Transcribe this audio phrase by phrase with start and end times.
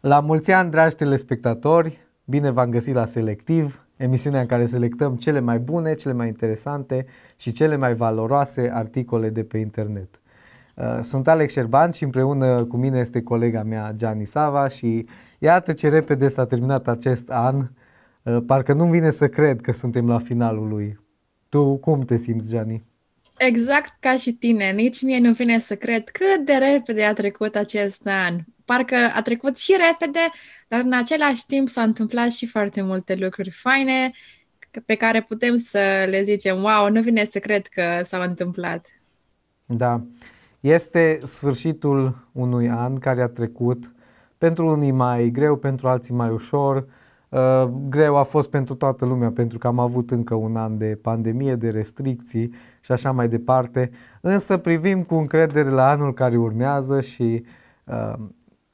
[0.00, 5.40] La mulți ani, dragi telespectatori, bine v-am găsit la Selectiv, emisiunea în care selectăm cele
[5.40, 7.06] mai bune, cele mai interesante
[7.36, 10.20] și cele mai valoroase articole de pe internet.
[10.74, 15.06] Uh, sunt Alex Șerban și împreună cu mine este colega mea Gianni Sava și
[15.38, 17.56] iată ce repede s-a terminat acest an.
[18.22, 21.00] Uh, parcă nu vine să cred că suntem la finalul lui.
[21.48, 22.84] Tu cum te simți, Gianni?
[23.38, 27.54] Exact ca și tine, nici mie nu vine să cred cât de repede a trecut
[27.54, 28.34] acest an.
[28.70, 30.18] Parcă a trecut și repede,
[30.68, 34.10] dar în același timp s-au întâmplat și foarte multe lucruri faine
[34.86, 38.86] pe care putem să le zicem, wow, nu vine să cred că s-au întâmplat.
[39.64, 40.00] Da,
[40.60, 43.92] este sfârșitul unui an care a trecut,
[44.38, 46.86] pentru unii mai greu, pentru alții mai ușor,
[47.28, 50.98] Uh, greu a fost pentru toată lumea pentru că am avut încă un an de
[51.02, 57.00] pandemie, de restricții și așa mai departe, însă privim cu încredere la anul care urmează
[57.00, 57.44] și
[57.84, 58.14] uh,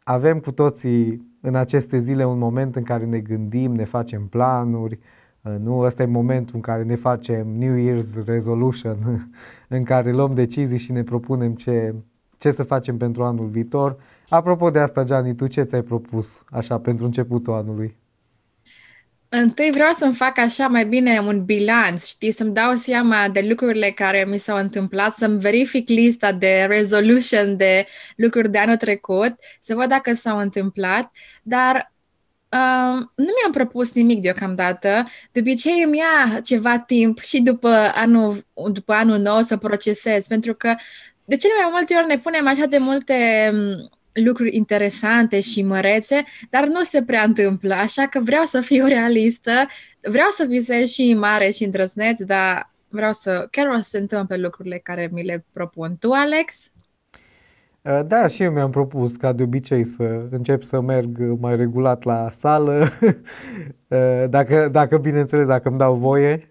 [0.04, 4.98] avem cu toții în aceste zile un moment în care ne gândim, ne facem planuri,
[5.42, 5.78] uh, nu?
[5.78, 8.96] Ăsta e momentul în care ne facem New Year's Resolution,
[9.68, 11.94] în care luăm decizii și ne propunem ce,
[12.38, 13.96] ce să facem pentru anul viitor.
[14.28, 17.96] Apropo de asta, Gianni, tu ce ți-ai propus așa pentru începutul anului?
[19.36, 23.90] Întâi vreau să-mi fac așa mai bine un bilanț, știi, să-mi dau seama de lucrurile
[23.90, 29.74] care mi s-au întâmplat, să-mi verific lista de resolution de lucruri de anul trecut, să
[29.74, 31.92] văd dacă s-au întâmplat, dar
[32.48, 35.04] uh, nu mi-am propus nimic deocamdată.
[35.32, 40.54] De obicei îmi ia ceva timp și după anul, după anul nou să procesez, pentru
[40.54, 40.74] că
[41.24, 43.50] de cele mai multe ori ne punem așa de multe
[44.14, 49.50] lucruri interesante și mărețe, dar nu se prea întâmplă, așa că vreau să fiu realistă,
[50.00, 54.36] vreau să visez și mare și îndrăzneț, dar vreau să, chiar o să se întâmple
[54.36, 55.96] lucrurile care mi le propun.
[55.98, 56.72] Tu, Alex?
[57.82, 62.02] Uh, da, și eu mi-am propus, ca de obicei, să încep să merg mai regulat
[62.02, 62.88] la sală,
[63.88, 66.48] uh, dacă, dacă bineînțeles, dacă îmi dau voie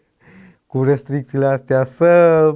[0.65, 2.55] cu restricțiile astea, să,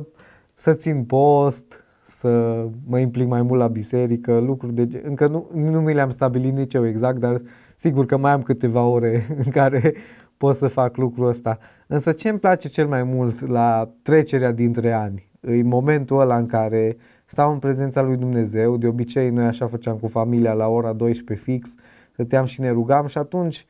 [0.53, 1.84] să țin post,
[2.19, 6.53] să mă implic mai mult la biserică, lucruri de încă nu, nu mi le-am stabilit
[6.53, 7.41] nici eu exact, dar
[7.75, 9.94] sigur că mai am câteva ore în care
[10.38, 11.57] pot să fac lucrul ăsta.
[11.88, 16.45] Însă ce îmi place cel mai mult la trecerea dintre ani, e momentul ăla în
[16.45, 20.94] care stau în prezența lui Dumnezeu, de obicei noi așa făceam cu familia la ora
[20.94, 21.75] 12 fix,
[22.11, 23.66] stăteam și ne rugam și atunci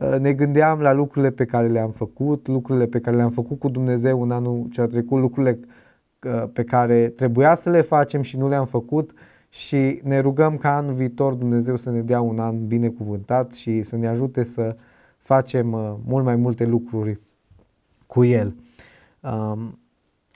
[0.00, 3.68] ă, ne gândeam la lucrurile pe care le-am făcut, lucrurile pe care le-am făcut cu
[3.68, 5.58] Dumnezeu în anul ce a trecut, lucrurile
[6.52, 9.12] pe care trebuia să le facem și nu le-am făcut
[9.48, 13.96] și ne rugăm ca anul viitor Dumnezeu să ne dea un an binecuvântat și să
[13.96, 14.76] ne ajute să
[15.18, 17.20] facem uh, mult mai multe lucruri
[18.06, 18.54] cu El.
[19.20, 19.78] Um,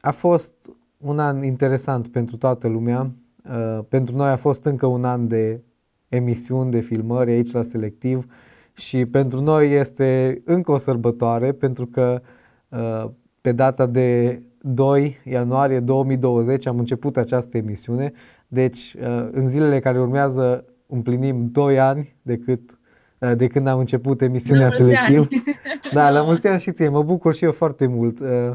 [0.00, 0.52] a fost
[0.96, 3.10] un an interesant pentru toată lumea.
[3.50, 5.60] Uh, pentru noi a fost încă un an de
[6.08, 8.26] emisiuni, de filmări aici la Selectiv
[8.72, 12.20] și pentru noi este încă o sărbătoare pentru că
[12.68, 13.10] uh,
[13.40, 18.12] pe data de 2 ianuarie 2020 am început această emisiune,
[18.48, 22.78] deci uh, în zilele care urmează împlinim 2 ani de, cât,
[23.18, 25.28] uh, de când am început emisiunea selectiv.
[25.92, 28.20] Da, la mulți ani și ție, mă bucur și eu foarte mult.
[28.20, 28.52] Uh,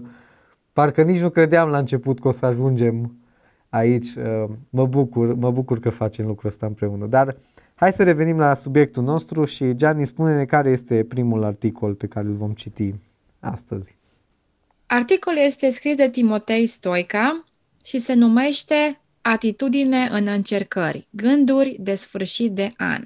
[0.73, 3.15] parcă nici nu credeam la început că o să ajungem
[3.69, 4.07] aici.
[4.69, 7.05] Mă bucur, mă bucur că facem lucrul ăsta împreună.
[7.05, 7.35] Dar
[7.75, 12.27] hai să revenim la subiectul nostru și Gianni spune-ne care este primul articol pe care
[12.27, 12.95] îl vom citi
[13.39, 13.99] astăzi.
[14.93, 17.43] Articolul este scris de Timotei Stoica
[17.85, 23.03] și se numește Atitudine în încercări, gânduri de sfârșit de an.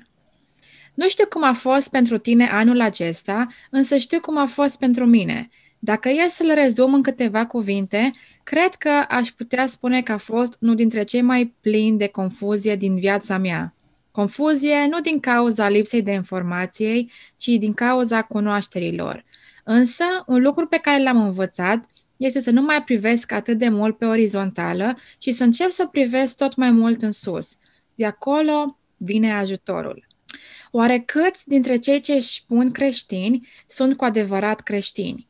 [0.93, 5.05] Nu știu cum a fost pentru tine anul acesta, însă știu cum a fost pentru
[5.05, 5.49] mine.
[5.79, 8.13] Dacă e să-l rezum în câteva cuvinte,
[8.43, 12.75] cred că aș putea spune că a fost unul dintre cei mai plini de confuzie
[12.75, 13.73] din viața mea.
[14.11, 19.24] Confuzie nu din cauza lipsei de informației, ci din cauza cunoașterilor.
[19.67, 23.97] Însă, un lucru pe care l-am învățat este să nu mai privesc atât de mult
[23.97, 27.57] pe orizontală și să încep să privesc tot mai mult în sus.
[27.95, 30.07] De acolo vine ajutorul.
[30.71, 35.27] Oare câți dintre cei ce își spun creștini sunt cu adevărat creștini?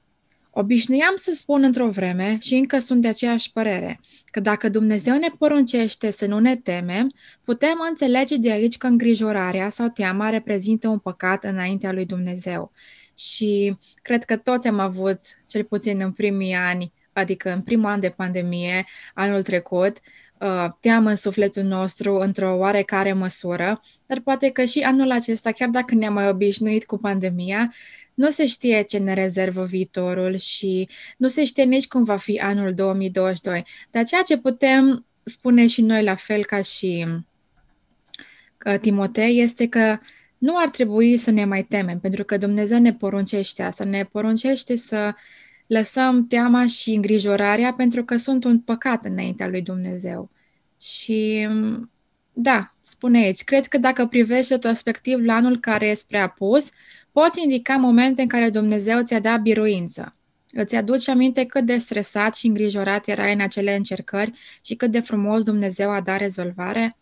[0.51, 5.27] Obișnuiam să spun într-o vreme și încă sunt de aceeași părere, că dacă Dumnezeu ne
[5.37, 10.99] poruncește să nu ne temem, putem înțelege de aici că îngrijorarea sau teama reprezintă un
[10.99, 12.71] păcat înaintea lui Dumnezeu
[13.17, 17.99] și cred că toți am avut, cel puțin în primii ani, adică în primul an
[17.99, 19.97] de pandemie, anul trecut,
[20.39, 25.69] uh, teamă în sufletul nostru într-o oarecare măsură, dar poate că și anul acesta, chiar
[25.69, 27.73] dacă ne-am mai obișnuit cu pandemia,
[28.13, 32.39] nu se știe ce ne rezervă viitorul și nu se știe nici cum va fi
[32.39, 33.65] anul 2022.
[33.91, 37.05] Dar ceea ce putem spune și noi la fel ca și
[38.65, 39.99] uh, Timotei este că
[40.45, 44.75] nu ar trebui să ne mai temem, pentru că Dumnezeu ne poruncește asta, ne poruncește
[44.75, 45.13] să
[45.67, 50.29] lăsăm teama și îngrijorarea pentru că sunt un păcat înaintea lui Dumnezeu.
[50.81, 51.47] Și
[52.33, 56.69] da, spune aici, cred că dacă privești retrospectiv la anul care e spre apus,
[57.11, 60.15] poți indica momente în care Dumnezeu ți-a dat biruință.
[60.51, 64.31] Îți aduci aminte cât de stresat și îngrijorat erai în acele încercări
[64.61, 66.97] și cât de frumos Dumnezeu a dat rezolvare?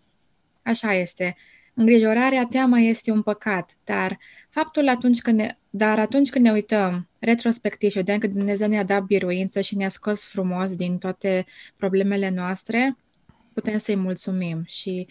[0.62, 1.36] Așa este.
[1.74, 7.08] Îngrijorarea, teama este un păcat, dar faptul atunci când ne, dar atunci când ne uităm
[7.20, 11.46] retrospectiv și vedem că Dumnezeu ne-a dat biruință și ne-a scos frumos din toate
[11.78, 12.98] problemele noastre,
[13.54, 15.08] putem să-i mulțumim și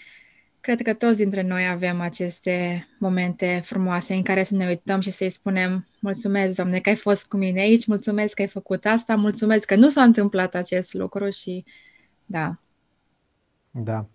[0.61, 5.11] cred că toți dintre noi avem aceste momente frumoase în care să ne uităm și
[5.11, 9.17] să-i spunem mulțumesc, Doamne, că ai fost cu mine aici, mulțumesc că ai făcut asta,
[9.17, 11.64] mulțumesc că nu s-a întâmplat acest lucru și
[12.26, 12.59] da.
[13.70, 14.06] Da,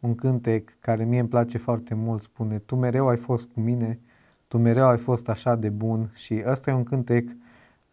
[0.00, 4.00] un cântec care mie îmi place foarte mult spune Tu mereu ai fost cu mine,
[4.48, 7.28] tu mereu ai fost așa de bun și ăsta e un cântec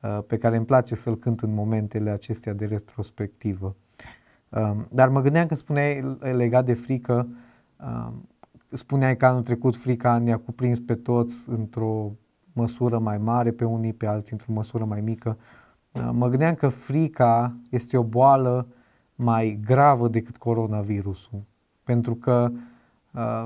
[0.02, 3.76] uh, pe care îmi place să-l cânt în momentele acestea de retrospectivă.
[4.50, 7.28] Um, dar mă gândeam când spuneai legat de frică,
[7.80, 8.28] um,
[8.70, 12.12] spuneai că anul trecut frica ne-a cuprins pe toți într-o
[12.54, 15.38] măsură mai mare, pe unii, pe alții într-o măsură mai mică.
[15.92, 18.68] Uh, mă gândeam că frica este o boală
[19.16, 21.44] mai gravă decât coronavirusul.
[21.88, 22.52] Pentru că
[23.14, 23.46] uh,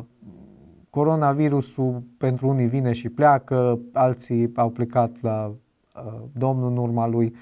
[0.90, 5.54] coronavirusul pentru unii vine și pleacă, alții au plecat la
[5.96, 7.36] uh, Domnul în urma lui.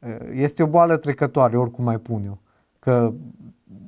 [0.00, 2.38] Uh, este o boală trecătoare, oricum mai pun eu
[2.82, 3.12] că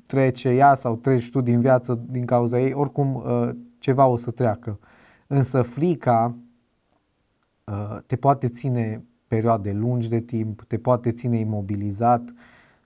[0.07, 4.31] trece ea sau treci tu din viață din cauza ei, oricum uh, ceva o să
[4.31, 4.79] treacă.
[5.27, 6.35] Însă frica
[7.65, 12.33] uh, te poate ține perioade lungi de timp, te poate ține imobilizat,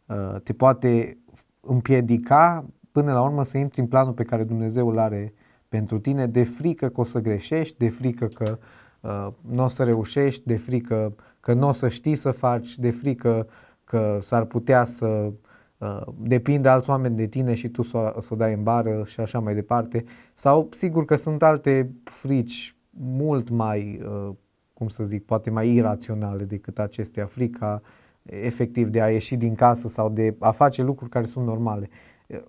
[0.07, 1.19] uh, te poate
[1.61, 2.65] împiedica
[2.99, 5.35] până la urmă să intri în planul pe care Dumnezeu îl are
[5.69, 8.59] pentru tine, de frică că o să greșești, de frică că
[9.01, 12.91] uh, nu o să reușești, de frică că nu o să știi să faci, de
[12.91, 13.47] frică
[13.85, 15.33] că s-ar putea să
[15.79, 19.21] Uh, depinde alți oameni de tine și tu să, să o dai în bară și
[19.21, 20.05] așa mai departe.
[20.35, 24.35] Sau sigur că sunt alte frici mult mai, uh,
[24.75, 27.27] cum să zic, poate mai iraționale decât acestea.
[27.27, 27.83] Frica
[28.23, 31.89] efectiv de a ieși din casă sau de a face lucruri care sunt normale.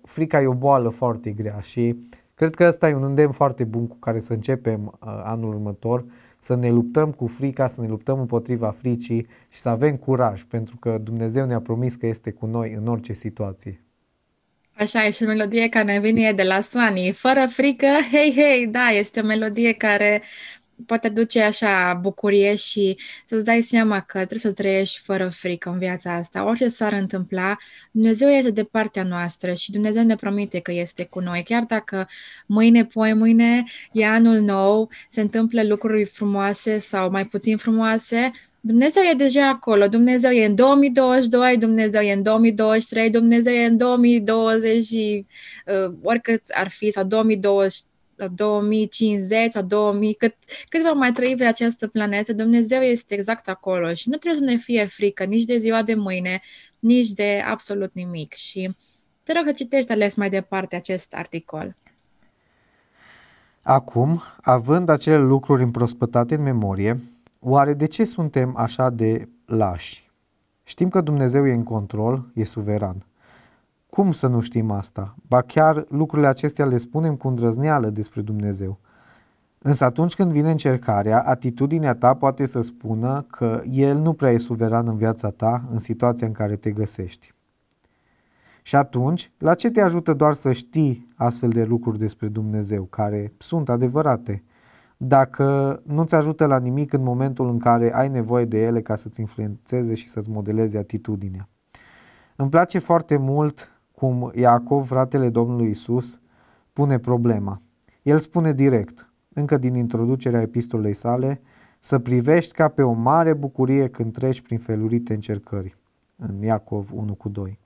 [0.02, 1.96] Frica e o boală foarte grea și
[2.34, 6.04] cred că ăsta e un îndemn foarte bun cu care să începem uh, anul următor
[6.38, 10.76] să ne luptăm cu frica, să ne luptăm împotriva fricii și să avem curaj, pentru
[10.76, 13.80] că Dumnezeu ne-a promis că este cu noi în orice situație.
[14.72, 17.12] Așa e și o melodie care vine de la Sunny.
[17.12, 20.22] Fără frică, hei, hei, da, este o melodie care
[20.86, 25.78] poate duce așa bucurie și să-ți dai seama că trebuie să trăiești fără frică în
[25.78, 26.44] viața asta.
[26.46, 27.56] Orice s-ar întâmpla,
[27.90, 31.42] Dumnezeu este de partea noastră și Dumnezeu ne promite că este cu noi.
[31.42, 32.08] Chiar dacă
[32.46, 38.32] mâine, poi mâine e anul nou, se întâmplă lucruri frumoase sau mai puțin frumoase,
[38.62, 43.76] Dumnezeu e deja acolo, Dumnezeu e în 2022, Dumnezeu e în 2023, Dumnezeu e în
[43.76, 45.26] 2020 și
[45.66, 47.78] uh, oricât ar fi, sau 2020,
[48.20, 50.34] la 2050 sau 2000, cât,
[50.68, 54.50] cât vom mai trăi pe această planetă, Dumnezeu este exact acolo și nu trebuie să
[54.50, 56.40] ne fie frică nici de ziua de mâine,
[56.78, 58.32] nici de absolut nimic.
[58.32, 58.76] Și
[59.22, 61.74] te rog să citești ales mai departe acest articol.
[63.62, 67.00] Acum, având acele lucruri împrospătate în memorie,
[67.38, 70.10] oare de ce suntem așa de lași?
[70.64, 73.04] Știm că Dumnezeu e în control, e suveran.
[73.90, 75.14] Cum să nu știm asta?
[75.28, 78.78] Ba chiar lucrurile acestea le spunem cu îndrăzneală despre Dumnezeu.
[79.58, 84.38] Însă atunci când vine încercarea, atitudinea ta poate să spună că El nu prea e
[84.38, 87.34] suveran în viața ta, în situația în care te găsești.
[88.62, 93.32] Și atunci, la ce te ajută doar să știi astfel de lucruri despre Dumnezeu, care
[93.38, 94.44] sunt adevărate,
[94.96, 99.20] dacă nu-ți ajută la nimic în momentul în care ai nevoie de ele ca să-ți
[99.20, 101.48] influențeze și să-ți modeleze atitudinea?
[102.36, 106.20] Îmi place foarte mult cum Iacov, fratele Domnului Isus,
[106.72, 107.62] pune problema.
[108.02, 111.40] El spune direct, încă din introducerea epistolei sale,
[111.78, 115.76] să privești ca pe o mare bucurie când treci prin felurite încercări.
[116.16, 117.58] În Iacov 1 cu 2.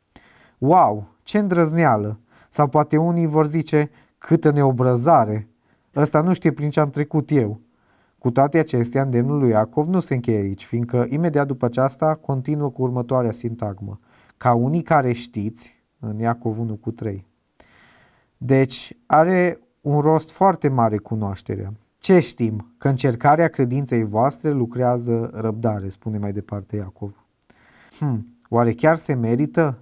[0.59, 2.21] Wow, ce îndrăzneală!
[2.49, 5.49] Sau poate unii vor zice, câtă neobrăzare!
[5.97, 7.61] Ăsta nu știe prin ce am trecut eu.
[8.19, 12.71] Cu toate acestea, îndemnul lui Iacov nu se încheie aici, fiindcă imediat după aceasta continuă
[12.71, 14.00] cu următoarea sintagmă.
[14.37, 17.26] Ca unii care știți, în Iacov 1 cu 3.
[18.37, 21.73] Deci are un rost foarte mare cunoașterea.
[21.99, 22.75] Ce știm?
[22.78, 27.25] Că încercarea credinței voastre lucrează răbdare, spune mai departe Iacov.
[27.99, 29.78] Hmm, oare chiar se merită?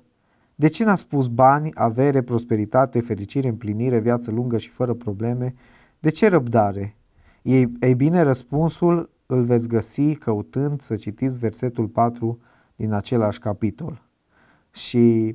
[0.55, 5.55] De ce n-a spus bani, avere, prosperitate, fericire, împlinire, viață lungă și fără probleme?
[5.99, 6.97] De ce răbdare?
[7.43, 12.41] Ei, ei bine, răspunsul îl veți găsi căutând să citiți versetul 4
[12.77, 14.03] din același capitol.
[14.71, 15.35] Și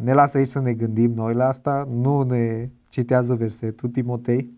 [0.00, 4.50] ne lasă aici să ne gândim noi la asta, nu ne citează versetul Timotei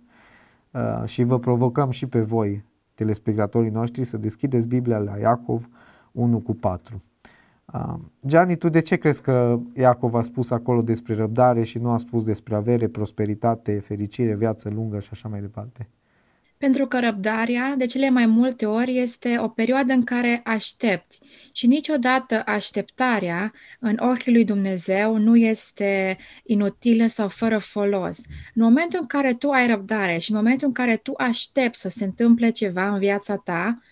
[0.70, 5.68] uh, și vă provocăm și pe voi, telespectatorii noștri, să deschideți Biblia la Iacov
[6.12, 7.02] 1 cu 4.
[7.72, 7.94] Uh,
[8.26, 11.98] Gianni, tu de ce crezi că Iacov a spus acolo despre răbdare și nu a
[11.98, 15.88] spus despre avere, prosperitate, fericire, viață lungă și așa mai departe?
[16.58, 21.20] Pentru că răbdarea, de cele mai multe ori, este o perioadă în care aștepți
[21.52, 28.18] și niciodată așteptarea în ochii lui Dumnezeu nu este inutilă sau fără folos.
[28.54, 31.88] În momentul în care tu ai răbdare și în momentul în care tu aștepți să
[31.88, 33.82] se întâmple ceva în viața ta,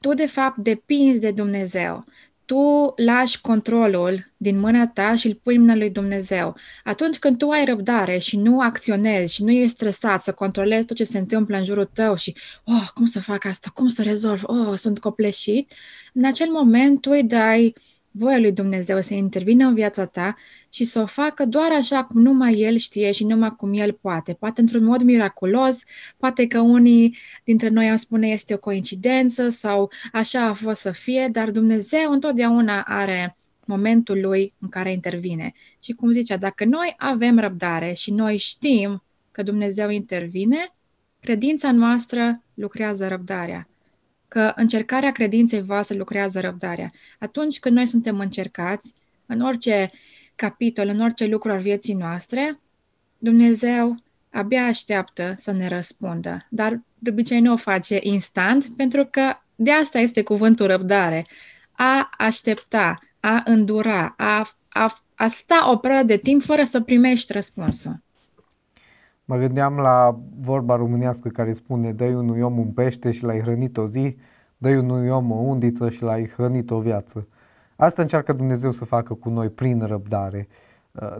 [0.00, 2.04] tu de fapt depinzi de Dumnezeu
[2.46, 6.56] tu lași controlul din mâna ta și îl pui în mâna lui Dumnezeu.
[6.84, 10.96] Atunci când tu ai răbdare și nu acționezi și nu ești stresat să controlezi tot
[10.96, 14.42] ce se întâmplă în jurul tău și, oh, cum să fac asta, cum să rezolv,
[14.44, 15.72] oh, sunt copleșit,
[16.12, 17.74] în acel moment tu îi dai
[18.18, 20.36] voia lui Dumnezeu să intervină în viața ta
[20.68, 24.32] și să o facă doar așa cum numai El știe și numai cum El poate.
[24.32, 25.82] Poate într-un mod miraculos,
[26.16, 30.90] poate că unii dintre noi am spune este o coincidență sau așa a fost să
[30.90, 35.52] fie, dar Dumnezeu întotdeauna are momentul Lui în care intervine.
[35.82, 40.74] Și cum zicea, dacă noi avem răbdare și noi știm că Dumnezeu intervine,
[41.20, 43.68] credința noastră lucrează răbdarea
[44.28, 46.92] că încercarea credinței voastre lucrează răbdarea.
[47.18, 48.94] Atunci când noi suntem încercați,
[49.26, 49.90] în orice
[50.34, 52.60] capitol, în orice lucru al vieții noastre,
[53.18, 53.96] Dumnezeu
[54.30, 56.46] abia așteaptă să ne răspundă.
[56.48, 61.26] Dar de obicei nu o face instant, pentru că de asta este cuvântul răbdare.
[61.72, 67.32] A aștepta, a îndura, a, a, a sta o perioadă de timp fără să primești
[67.32, 68.04] răspunsul.
[69.28, 73.76] Mă gândeam la vorba românească care spune dă unui om un pește și l-ai hrănit
[73.76, 74.16] o zi,
[74.56, 77.28] dă unui om o undiță și l-ai hrănit o viață.
[77.76, 80.48] Asta încearcă Dumnezeu să facă cu noi prin răbdare.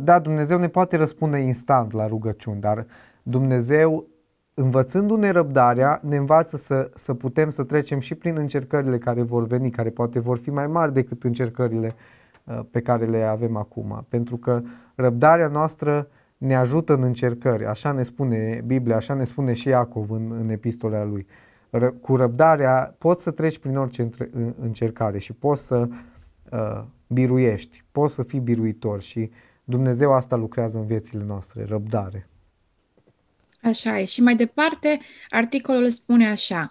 [0.01, 2.87] Da, Dumnezeu ne poate răspunde instant la rugăciuni, dar
[3.23, 4.07] Dumnezeu,
[4.55, 9.71] învățându-ne răbdarea, ne învață să, să putem să trecem și prin încercările care vor veni,
[9.71, 11.91] care poate vor fi mai mari decât încercările
[12.45, 14.07] uh, pe care le avem acum.
[14.09, 14.63] Pentru că
[14.95, 17.67] răbdarea noastră ne ajută în încercări.
[17.67, 21.27] Așa ne spune Biblia, așa ne spune și Iacov în, în epistola lui.
[21.71, 24.11] Ră, cu răbdarea poți să treci prin orice
[24.61, 25.89] încercare și poți să
[26.51, 29.31] uh, biruiești, poți să fii biruitor și
[29.65, 32.29] Dumnezeu asta lucrează în viețile noastre, răbdare.
[33.63, 34.05] Așa e.
[34.05, 36.71] Și mai departe, articolul spune așa.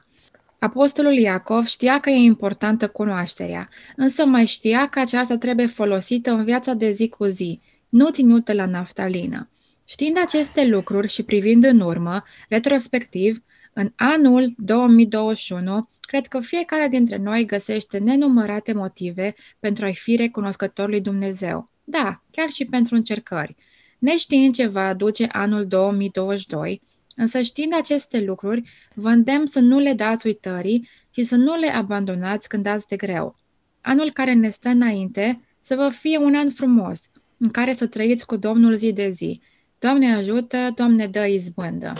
[0.59, 6.43] Apostolul Iacov știa că e importantă cunoașterea, însă mai știa că aceasta trebuie folosită în
[6.43, 9.49] viața de zi cu zi, nu ținută la naftalină.
[9.85, 17.17] Știind aceste lucruri și privind în urmă, retrospectiv, în anul 2021, cred că fiecare dintre
[17.17, 21.69] noi găsește nenumărate motive pentru a-i fi recunoscător lui Dumnezeu.
[21.83, 23.55] Da, chiar și pentru încercări.
[23.99, 26.81] Neștiind ce va aduce anul 2022,
[27.15, 31.67] însă știind aceste lucruri, vă îndemn să nu le dați uitării și să nu le
[31.67, 33.35] abandonați când dați de greu.
[33.81, 38.25] Anul care ne stă înainte să vă fie un an frumos, în care să trăiți
[38.25, 39.41] cu Domnul zi de zi,
[39.79, 41.93] Doamne ajută, Doamne dă izbândă.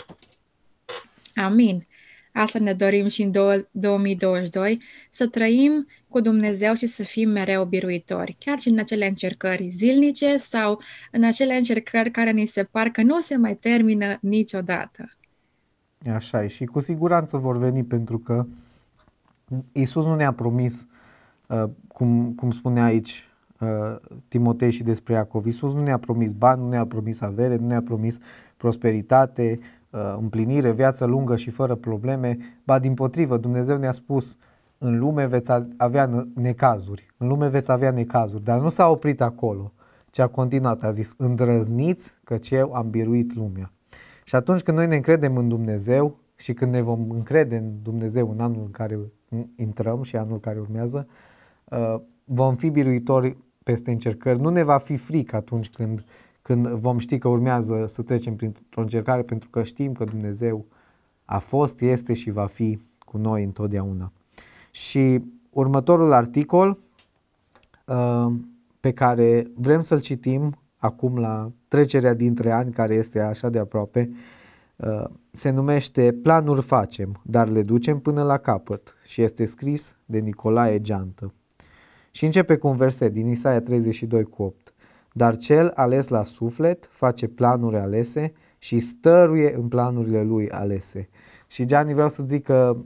[1.34, 1.86] Amin.
[2.32, 8.36] Asta ne dorim și în 2022, să trăim cu Dumnezeu și să fim mereu biruitori,
[8.38, 10.80] chiar și în acele încercări zilnice sau
[11.12, 15.16] în acele încercări care ni se par că nu se mai termină niciodată.
[16.14, 18.46] Așa e și cu siguranță vor veni pentru că
[19.72, 20.86] Isus nu ne-a promis,
[21.46, 23.25] uh, cum, cum spune aici, uh,
[24.28, 25.46] Timotei și despre Iacov.
[25.46, 28.18] Iisus nu ne-a promis bani, nu ne-a promis avere, nu ne-a promis
[28.56, 29.58] prosperitate,
[29.90, 34.36] uh, împlinire, viață lungă și fără probleme, ba din potrivă, Dumnezeu ne-a spus
[34.78, 39.72] în lume veți avea necazuri, în lume veți avea necazuri, dar nu s-a oprit acolo,
[40.10, 43.72] ci a continuat, a zis, îndrăzniți căci eu am biruit lumea.
[44.24, 48.30] Și atunci când noi ne încredem în Dumnezeu și când ne vom încrede în Dumnezeu
[48.30, 48.98] în anul în care
[49.56, 51.06] intrăm și anul care urmează,
[51.64, 53.36] uh, vom fi biruitori
[53.66, 56.04] peste încercări, nu ne va fi frică atunci când,
[56.42, 60.66] când vom ști că urmează să trecem printr-o încercare, pentru că știm că Dumnezeu
[61.24, 64.12] a fost, este și va fi cu noi întotdeauna.
[64.70, 66.78] Și următorul articol
[67.86, 68.32] uh,
[68.80, 74.10] pe care vrem să-l citim acum la trecerea dintre ani, care este așa de aproape,
[74.76, 80.18] uh, se numește Planuri facem, dar le ducem până la capăt și este scris de
[80.18, 81.32] Nicolae Geantă.
[82.16, 84.74] Și începe cu un verset din Isaia 32 cu 8.
[85.12, 91.08] Dar cel ales la suflet face planuri alese și stăruie în planurile lui alese.
[91.46, 92.76] Și Gianni vreau să zic că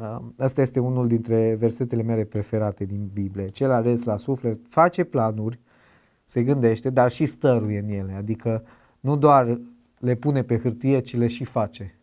[0.00, 3.46] uh, ăsta este unul dintre versetele mele preferate din Biblie.
[3.46, 5.60] Cel ales la suflet face planuri,
[6.24, 8.12] se gândește, dar și stăruie în ele.
[8.12, 8.64] Adică
[9.00, 9.60] nu doar
[9.98, 11.97] le pune pe hârtie, ci le și face.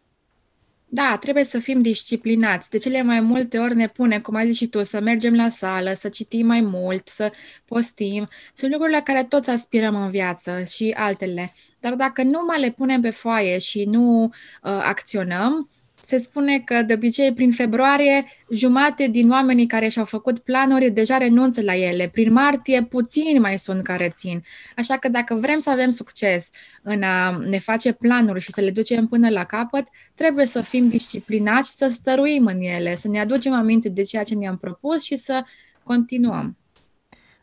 [0.88, 2.70] Da, trebuie să fim disciplinați.
[2.70, 5.50] De cele mai multe ori ne pune, cum ai zis și tu, să mergem la
[5.50, 7.32] sală, să citim mai mult, să
[7.66, 8.28] postim.
[8.54, 11.54] Sunt lucruri la care toți aspirăm în viață și altele.
[11.80, 14.30] Dar dacă nu mai le punem pe foaie și nu uh,
[14.62, 15.70] acționăm,
[16.06, 21.18] se spune că de obicei prin februarie jumate din oamenii care și-au făcut planuri deja
[21.18, 22.10] renunță la ele.
[22.12, 24.44] Prin martie puțini mai sunt care țin.
[24.76, 28.72] Așa că dacă vrem să avem succes în a ne face planuri și să le
[28.72, 33.20] ducem până la capăt, trebuie să fim disciplinați și să stăruim în ele, să ne
[33.20, 35.44] aducem aminte de ceea ce ne-am propus și să
[35.84, 36.58] continuăm.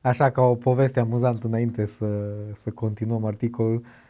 [0.00, 2.06] Așa ca o poveste amuzantă înainte să,
[2.62, 4.01] să continuăm articolul, Uh,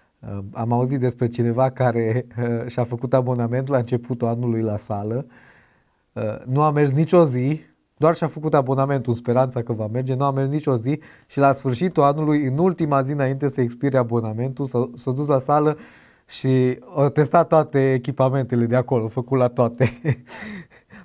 [0.53, 5.27] am auzit despre cineva care uh, și-a făcut abonament la începutul anului la sală,
[6.13, 7.61] uh, nu a mers nicio zi,
[7.97, 11.39] doar și-a făcut abonamentul în speranța că va merge, nu a mers nicio zi și
[11.39, 15.77] la sfârșitul anului, în ultima zi înainte să expire abonamentul, s-a, s-a dus la sală
[16.29, 20.01] și a testat toate echipamentele de acolo, a făcut la toate.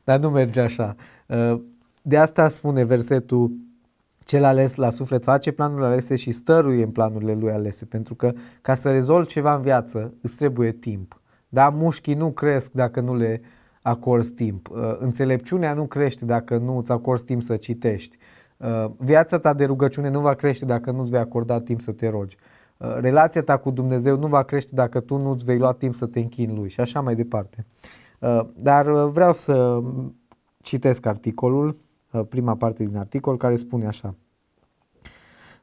[0.04, 0.96] Dar nu merge așa.
[2.02, 3.52] De asta spune versetul
[4.28, 8.34] cel ales la suflet face planurile alese și stăruie în planurile lui alese, pentru că
[8.62, 11.22] ca să rezolvi ceva în viață îți trebuie timp.
[11.50, 13.42] Da, mușchii nu cresc dacă nu le
[13.82, 14.70] acorzi timp.
[14.70, 18.18] Uh, înțelepciunea nu crește dacă nu îți acorzi timp să citești.
[18.58, 21.92] Uh, viața ta de rugăciune nu va crește dacă nu îți vei acorda timp să
[21.92, 22.38] te rogi.
[22.78, 25.96] Uh, relația ta cu Dumnezeu nu va crește dacă tu nu îți vei lua timp
[25.96, 27.66] să te închini lui și așa mai departe.
[28.54, 29.82] Dar vreau să
[30.62, 31.87] citesc articolul Uh,
[32.24, 34.16] prima parte din articol care spune așa.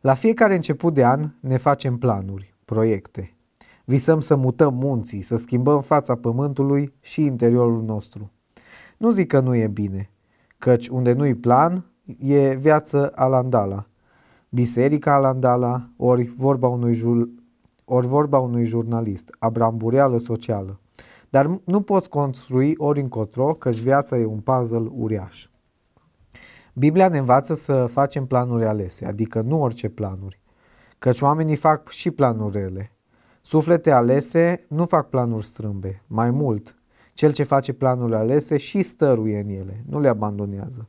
[0.01, 3.37] La fiecare început de an ne facem planuri, proiecte.
[3.85, 8.31] Visăm să mutăm munții, să schimbăm fața pământului și interiorul nostru.
[8.97, 10.11] Nu zic că nu e bine,
[10.59, 11.85] căci unde nu-i plan,
[12.19, 13.87] e viață alandala.
[14.49, 17.29] Biserica alandala, ori vorba unui, jur,
[17.85, 20.81] ori vorba unui jurnalist, abrambureală socială.
[21.31, 25.49] Dar nu poți construi ori încotro, căci viața e un puzzle uriaș.
[26.77, 30.41] Biblia ne învață să facem planuri alese, adică nu orice planuri,
[30.99, 32.93] căci oamenii fac și planuri rele.
[33.41, 36.75] Suflete alese nu fac planuri strâmbe, mai mult,
[37.13, 40.89] cel ce face planuri alese și stăruie în ele, nu le abandonează.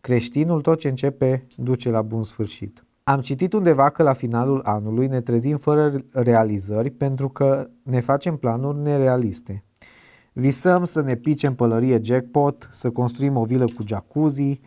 [0.00, 2.84] Creștinul tot ce începe duce la bun sfârșit.
[3.02, 8.36] Am citit undeva că la finalul anului ne trezim fără realizări pentru că ne facem
[8.36, 9.64] planuri nerealiste.
[10.32, 14.60] Visăm să ne picem pălărie jackpot, să construim o vilă cu jacuzzi,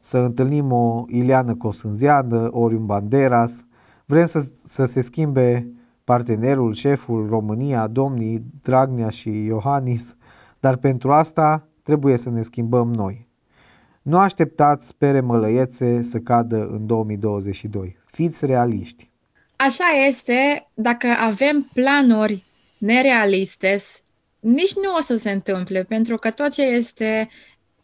[0.00, 3.64] să întâlnim o Ileană Cosânzeană, ori un Banderas.
[4.04, 5.72] Vrem să, să se schimbe
[6.04, 10.16] partenerul, șeful, România, domnii Dragnea și Iohannis,
[10.60, 13.28] dar pentru asta trebuie să ne schimbăm noi.
[14.02, 17.96] Nu așteptați pere mălăiețe să cadă în 2022.
[18.04, 19.10] Fiți realiști.
[19.56, 22.44] Așa este, dacă avem planuri
[22.78, 23.76] nerealiste,
[24.40, 27.28] nici nu o să se întâmple, pentru că tot ce este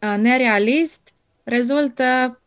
[0.01, 1.13] uh, nerealist
[1.47, 2.41] rezultă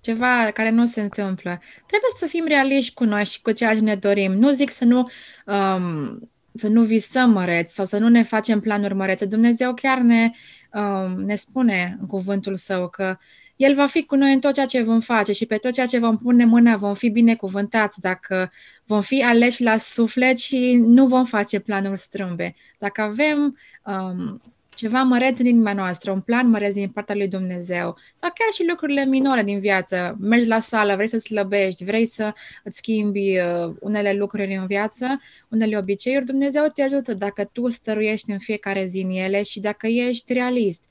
[0.00, 1.60] ceva care nu se întâmplă.
[1.86, 4.32] Trebuie să fim realiști cu noi și cu ceea ce ne dorim.
[4.32, 5.08] Nu zic să nu,
[5.46, 9.26] um, să nu visăm măreți sau să nu ne facem planuri mărețe.
[9.26, 10.30] Dumnezeu chiar ne,
[10.72, 13.16] um, ne spune în cuvântul său că
[13.56, 15.86] El va fi cu noi în tot ceea ce vom face și pe tot ceea
[15.86, 18.52] ce vom pune mâna vom fi binecuvântați dacă
[18.84, 22.54] vom fi aleși la suflet și nu vom face planuri strâmbe.
[22.78, 24.42] Dacă avem um,
[24.74, 28.64] ceva măreț din inima noastră, un plan măreț din partea lui Dumnezeu sau chiar și
[28.68, 30.16] lucrurile minore din viață.
[30.20, 32.32] Mergi la sală, vrei să slăbești, vrei să
[32.64, 35.06] îți schimbi uh, unele lucruri în viață,
[35.48, 39.86] unele obiceiuri, Dumnezeu te ajută dacă tu stăruiești în fiecare zi în ele și dacă
[39.86, 40.90] ești realist.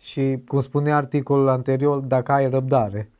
[0.00, 3.11] Și cum spune articolul anterior, dacă ai răbdare.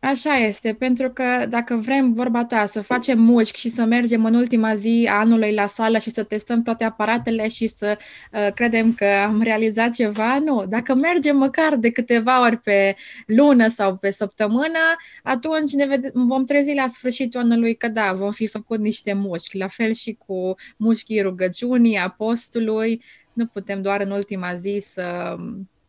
[0.00, 4.34] Așa este, pentru că dacă vrem, vorba ta, să facem mușchi și să mergem în
[4.34, 7.98] ultima zi a anului la sală și să testăm toate aparatele și să
[8.32, 10.66] uh, credem că am realizat ceva, nu.
[10.66, 14.78] Dacă mergem măcar de câteva ori pe lună sau pe săptămână,
[15.22, 19.56] atunci ne ved- vom trezi la sfârșitul anului că da, vom fi făcut niște mușchi.
[19.58, 25.36] La fel și cu mușchii rugăciunii, apostului, nu putem doar în ultima zi să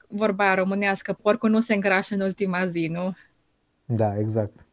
[0.08, 3.14] vorba românească, porcul nu se îngrașă în ultima zi, nu?
[3.86, 4.66] Da, exact.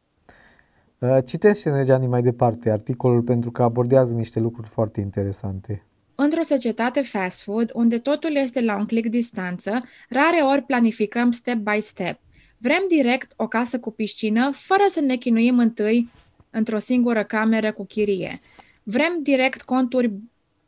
[0.99, 5.83] Uh, citește-ne, Gianni, mai departe articolul pentru că abordează niște lucruri foarte interesante.
[6.14, 9.71] Într-o societate fast food, unde totul este la un click distanță,
[10.09, 12.21] rare ori planificăm step by step.
[12.59, 16.11] Vrem direct o casă cu piscină, fără să ne chinuim întâi
[16.51, 18.40] într-o singură cameră cu chirie.
[18.83, 20.12] Vrem direct conturi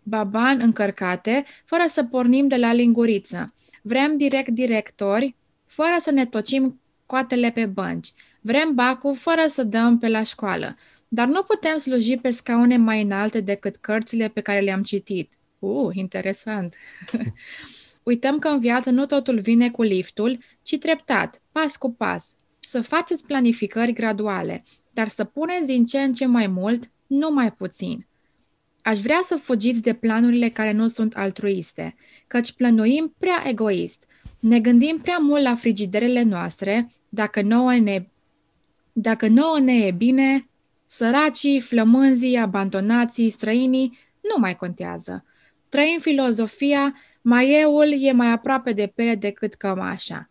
[0.03, 3.55] baban încărcate, fără să pornim de la linguriță.
[3.83, 5.35] Vrem direct directori,
[5.66, 8.12] fără să ne tocim coatele pe bănci.
[8.40, 10.76] Vrem bacul fără să dăm pe la școală.
[11.09, 15.33] Dar nu putem sluji pe scaune mai înalte decât cărțile pe care le-am citit.
[15.59, 16.74] Uh, interesant!
[18.03, 22.37] Uităm că în viață nu totul vine cu liftul, ci treptat, pas cu pas.
[22.61, 27.53] Să faceți planificări graduale, dar să puneți din ce în ce mai mult, nu mai
[27.53, 28.07] puțin.
[28.83, 31.94] Aș vrea să fugiți de planurile care nu sunt altruiste,
[32.26, 34.07] căci plănuim prea egoist.
[34.38, 38.07] Ne gândim prea mult la frigiderele noastre, dacă nouă ne,
[39.00, 40.48] dacă nouă ne e bine,
[40.86, 45.24] săracii, flămânzii, abandonații, străinii, nu mai contează.
[45.68, 50.24] Trăim filozofia, mai eul e mai aproape de pere decât cămașa.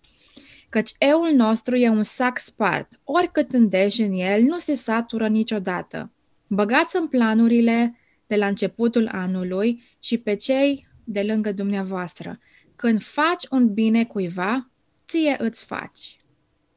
[0.69, 6.11] Căci eul nostru e un sac spart, oricât îndeși în el, nu se satură niciodată.
[6.47, 12.39] Băgați în planurile de la începutul anului și pe cei de lângă dumneavoastră.
[12.75, 14.69] Când faci un bine cuiva,
[15.07, 16.18] ție îți faci.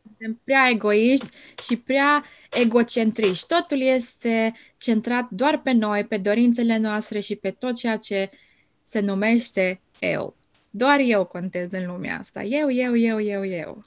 [0.06, 1.26] Suntem prea egoiști
[1.62, 2.22] și prea
[2.64, 3.46] egocentriști.
[3.46, 8.30] Totul este centrat doar pe noi, pe dorințele noastre și pe tot ceea ce
[8.82, 10.34] se numește eu.
[10.70, 12.42] Doar eu contez în lumea asta.
[12.42, 13.82] Eu, eu, eu, eu, eu.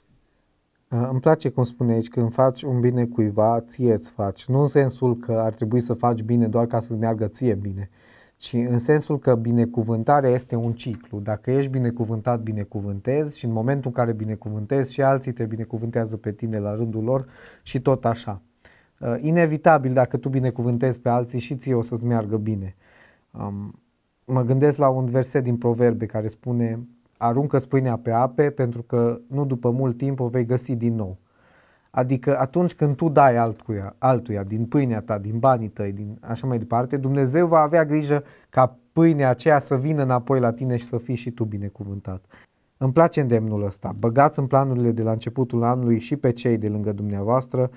[0.88, 4.44] Îmi place cum spune aici, când faci un bine cuiva, ție îți faci.
[4.44, 7.90] Nu în sensul că ar trebui să faci bine doar ca să-ți meargă ție bine,
[8.36, 11.20] ci în sensul că binecuvântarea este un ciclu.
[11.20, 16.32] Dacă ești binecuvântat, binecuvântezi și în momentul în care binecuvântezi și alții te binecuvântează pe
[16.32, 17.26] tine la rândul lor
[17.62, 18.42] și tot așa.
[19.20, 22.76] Inevitabil, dacă tu binecuvântezi pe alții și ție o să-ți meargă bine.
[24.24, 29.20] Mă gândesc la un verset din Proverbe care spune aruncă pâinea pe ape pentru că
[29.26, 31.18] nu după mult timp o vei găsi din nou.
[31.96, 36.46] Adică atunci când tu dai altuia, altuia din pâinea ta, din banii tăi, din așa
[36.46, 40.84] mai departe, Dumnezeu va avea grijă ca pâinea aceea să vină înapoi la tine și
[40.84, 42.24] să fii și tu binecuvântat.
[42.76, 43.94] Îmi place îndemnul ăsta.
[43.98, 47.70] Băgați în planurile de la începutul anului și pe cei de lângă dumneavoastră,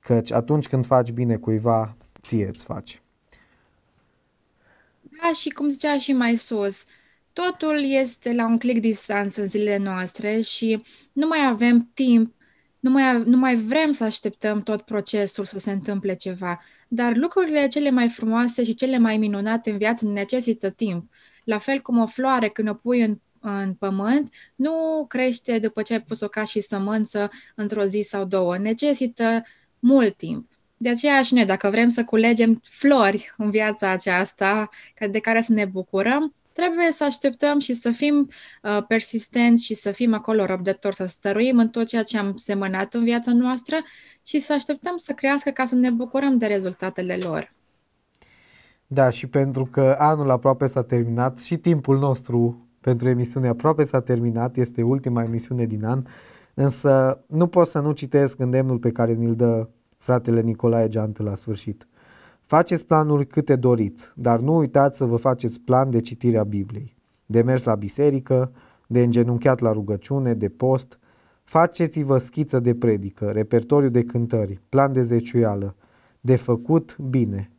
[0.00, 3.02] căci atunci când faci bine cuiva, ție îți faci.
[5.00, 6.86] Da, și cum zicea și mai sus,
[7.32, 12.36] totul este la un clic distanță în zilele noastre și nu mai avem timp,
[12.80, 17.68] nu mai, nu mai vrem să așteptăm tot procesul să se întâmple ceva, dar lucrurile
[17.68, 21.10] cele mai frumoase și cele mai minunate în viață necesită timp.
[21.44, 25.92] La fel cum o floare, când o pui în, în pământ, nu crește după ce
[25.92, 28.58] ai pus-o ca și sămânță într-o zi sau două.
[28.58, 29.42] Necesită
[29.78, 30.50] mult timp.
[30.76, 34.68] De aceea și noi, dacă vrem să culegem flori în viața aceasta,
[35.10, 38.28] de care să ne bucurăm, trebuie să așteptăm și să fim
[38.62, 42.94] uh, persistenți și să fim acolo răbdători, să stăruim în tot ceea ce am semănat
[42.94, 43.76] în viața noastră
[44.26, 47.52] și să așteptăm să crească ca să ne bucurăm de rezultatele lor.
[48.86, 54.00] Da, și pentru că anul aproape s-a terminat și timpul nostru pentru emisiune aproape s-a
[54.00, 56.02] terminat, este ultima emisiune din an,
[56.54, 59.68] însă nu pot să nu citesc îndemnul pe care ni-l dă
[59.98, 61.88] fratele Nicolae Geantă la sfârșit.
[62.48, 67.42] Faceți planuri câte doriți, dar nu uitați să vă faceți plan de citirea Bibliei, de
[67.42, 68.52] mers la biserică,
[68.86, 70.98] de îngenunchiat la rugăciune, de post.
[71.42, 75.76] Faceți-vă schiță de predică, repertoriu de cântări, plan de zeciuială,
[76.20, 77.50] de făcut bine.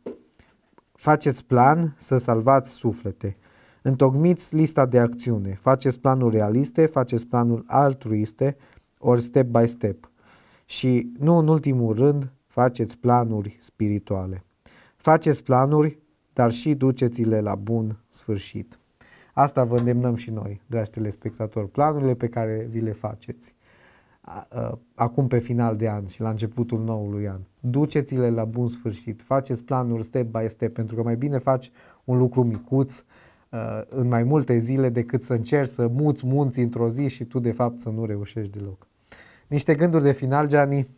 [0.92, 3.36] Faceți plan să salvați suflete.
[3.82, 8.56] Întocmiți lista de acțiune, faceți planuri realiste, faceți planuri altruiste,
[8.98, 10.10] ori step by step.
[10.64, 14.44] Și, nu în ultimul rând, faceți planuri spirituale.
[15.00, 15.98] Faceți planuri,
[16.32, 18.78] dar și duceți-le la bun sfârșit.
[19.32, 23.54] Asta vă îndemnăm și noi, dragi telespectatori, planurile pe care vi le faceți
[24.94, 27.40] acum pe final de an și la începutul noului an.
[27.60, 31.70] Duceți-le la bun sfârșit, faceți planuri step by step, pentru că mai bine faci
[32.04, 33.04] un lucru micuț
[33.88, 37.52] în mai multe zile decât să încerci să muți munți într-o zi și tu de
[37.52, 38.86] fapt să nu reușești deloc.
[39.46, 40.88] Niște gânduri de final, Gianni?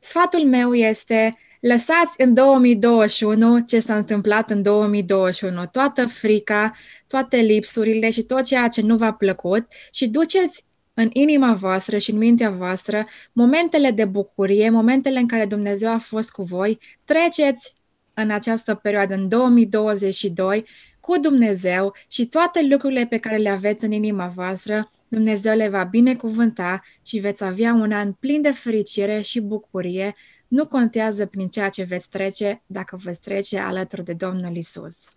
[0.00, 6.72] Sfatul meu este Lăsați în 2021 ce s-a întâmplat în 2021, toată frica,
[7.06, 10.64] toate lipsurile și tot ceea ce nu v-a plăcut și duceți
[10.94, 15.98] în inima voastră și în mintea voastră momentele de bucurie, momentele în care Dumnezeu a
[15.98, 17.74] fost cu voi, treceți
[18.14, 20.64] în această perioadă, în 2022,
[21.00, 25.84] cu Dumnezeu și toate lucrurile pe care le aveți în inima voastră, Dumnezeu le va
[25.84, 30.14] binecuvânta și veți avea un an plin de fericire și bucurie
[30.48, 35.10] nu contează prin ceea ce veți trece dacă veți trece alături de Domnul Isus.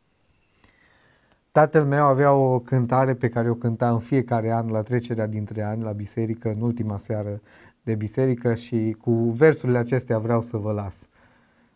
[1.52, 5.62] Tatăl meu avea o cântare pe care o cânta în fiecare an la trecerea dintre
[5.62, 7.42] ani la biserică, în ultima seară
[7.84, 10.96] de biserică și cu versurile acestea vreau să vă las.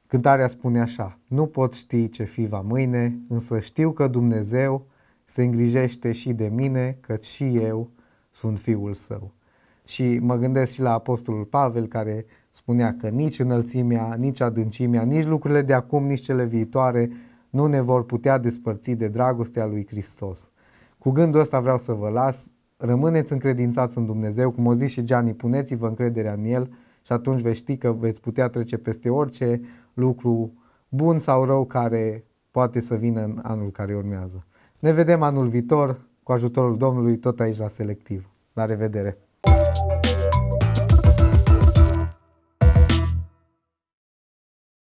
[0.07, 4.85] Cântarea spune așa, nu pot ști ce fi va mâine, însă știu că Dumnezeu
[5.25, 7.89] se îngrijește și de mine, căci și eu
[8.31, 9.31] sunt fiul său.
[9.85, 15.25] Și mă gândesc și la Apostolul Pavel care spunea că nici înălțimea, nici adâncimea, nici
[15.25, 17.09] lucrurile de acum, nici cele viitoare
[17.49, 20.51] nu ne vor putea despărți de dragostea lui Hristos.
[20.97, 25.03] Cu gândul ăsta vreau să vă las, rămâneți încredințați în Dumnezeu, cum o zis și
[25.03, 26.69] Gianni, puneți-vă încrederea în El
[27.01, 29.61] și atunci veți ști că veți putea trece peste orice
[29.93, 30.53] lucru
[30.89, 34.45] bun sau rău care poate să vină în anul care urmează.
[34.79, 38.29] Ne vedem anul viitor cu ajutorul Domnului tot aici la Selectiv.
[38.53, 39.22] La revedere!